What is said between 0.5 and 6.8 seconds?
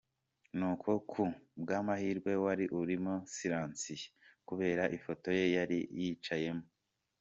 Nuko ku bw'amahirwe wari urimo silencieux kubera ifoteye yari yicayemo.